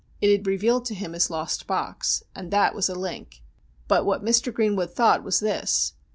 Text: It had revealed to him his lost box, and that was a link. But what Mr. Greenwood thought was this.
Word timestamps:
It 0.19 0.31
had 0.31 0.47
revealed 0.47 0.85
to 0.85 0.95
him 0.95 1.13
his 1.13 1.29
lost 1.29 1.67
box, 1.67 2.23
and 2.33 2.49
that 2.49 2.73
was 2.73 2.89
a 2.89 2.95
link. 2.95 3.43
But 3.87 4.03
what 4.03 4.25
Mr. 4.25 4.51
Greenwood 4.51 4.95
thought 4.95 5.23
was 5.23 5.39
this. 5.41 5.93